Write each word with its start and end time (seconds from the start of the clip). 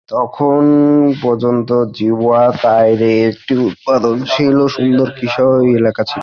তখন 0.09 0.61
পর্যন্ত 1.23 1.69
জিওয়া 1.91 2.41
তাউরো 2.63 3.09
একটি 3.27 3.53
উৎপাদনশীল 3.67 4.55
এবং 4.57 4.67
সুন্দর 4.69 5.07
কৃষি 5.17 5.43
এলাকা 5.75 6.01
ছিল। 6.03 6.19